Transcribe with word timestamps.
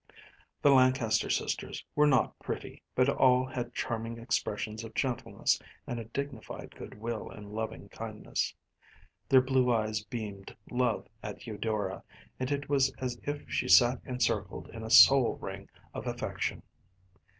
The 0.63 0.71
Lancaster 0.71 1.29
sisters 1.29 1.85
were 1.93 2.07
not 2.07 2.39
pretty, 2.39 2.81
but 2.95 3.07
all 3.07 3.45
had 3.45 3.71
charming 3.75 4.17
expressions 4.17 4.83
of 4.83 4.95
gentleness 4.95 5.59
and 5.85 5.99
a 5.99 6.05
dignified 6.05 6.73
good 6.75 6.95
will 6.99 7.29
and 7.29 7.51
loving 7.53 7.87
kindness. 7.89 8.55
Their 9.29 9.41
blue 9.41 9.71
eyes 9.71 10.03
beamed 10.03 10.57
love 10.71 11.07
at 11.21 11.45
Eudora, 11.45 12.01
and 12.39 12.51
it 12.51 12.67
was 12.67 12.89
as 12.97 13.19
if 13.25 13.43
she 13.47 13.67
sat 13.67 14.01
encircled 14.03 14.69
in 14.69 14.81
a 14.83 14.89
soul 14.89 15.35
ring 15.35 15.69
of 15.93 16.07
affection. 16.07 16.63